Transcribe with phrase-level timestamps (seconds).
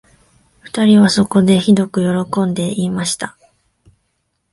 [0.61, 3.37] 二人はそこで、ひどくよろこんで言いました